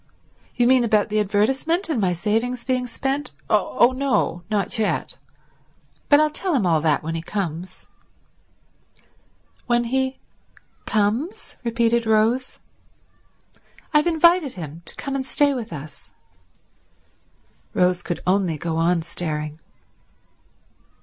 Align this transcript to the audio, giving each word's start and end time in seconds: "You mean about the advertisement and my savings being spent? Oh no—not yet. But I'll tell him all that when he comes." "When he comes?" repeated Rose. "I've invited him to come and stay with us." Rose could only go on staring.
"You 0.55 0.65
mean 0.65 0.83
about 0.83 1.09
the 1.09 1.19
advertisement 1.19 1.87
and 1.87 2.01
my 2.01 2.11
savings 2.11 2.63
being 2.63 2.87
spent? 2.87 3.29
Oh 3.51 3.93
no—not 3.95 4.79
yet. 4.79 5.19
But 6.09 6.19
I'll 6.19 6.31
tell 6.31 6.55
him 6.55 6.65
all 6.65 6.81
that 6.81 7.03
when 7.03 7.13
he 7.13 7.21
comes." 7.21 7.85
"When 9.67 9.83
he 9.83 10.17
comes?" 10.87 11.57
repeated 11.63 12.07
Rose. 12.07 12.57
"I've 13.93 14.07
invited 14.07 14.53
him 14.53 14.81
to 14.85 14.95
come 14.95 15.15
and 15.15 15.23
stay 15.23 15.53
with 15.53 15.71
us." 15.71 16.13
Rose 17.75 18.01
could 18.01 18.21
only 18.25 18.57
go 18.57 18.77
on 18.77 19.03
staring. 19.03 19.59